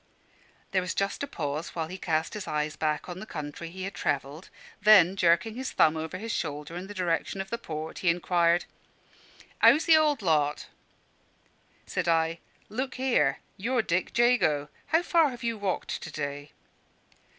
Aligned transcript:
There 0.71 0.81
was 0.81 0.95
just 0.95 1.21
a 1.21 1.27
pause 1.27 1.75
while 1.75 1.85
he 1.87 1.99
cast 1.99 2.33
his 2.33 2.47
eyes 2.47 2.75
back 2.75 3.07
on 3.07 3.19
the 3.19 3.27
country 3.27 3.69
he 3.69 3.83
had 3.83 3.93
travelled; 3.93 4.49
then, 4.81 5.15
jerking 5.15 5.53
his 5.53 5.73
thumb 5.73 5.95
over 5.95 6.17
his 6.17 6.31
shoulder 6.33 6.75
in 6.75 6.87
the 6.87 6.95
direction 6.95 7.39
of 7.39 7.51
the 7.51 7.59
port, 7.59 7.99
he 7.99 8.09
inquired 8.09 8.65
"'Ow's 9.61 9.85
the 9.85 9.97
old 9.97 10.23
lot?" 10.23 10.65
Said 11.85 12.07
I, 12.07 12.39
"Look 12.67 12.95
here; 12.95 13.41
you're 13.57 13.83
Dick 13.83 14.17
Jago. 14.17 14.69
How 14.87 15.03
far 15.03 15.29
have 15.29 15.43
you 15.43 15.55
walked 15.55 16.01
to 16.01 16.11
day?" 16.11 16.49